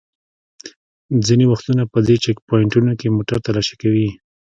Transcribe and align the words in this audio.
ځینې 1.25 1.45
وختونه 1.51 1.83
په 1.91 1.99
دې 2.07 2.15
چېک 2.23 2.37
پواینټونو 2.47 2.91
کې 2.99 3.15
موټر 3.17 3.37
تالاشي 3.45 3.75
کوي. 3.81 4.09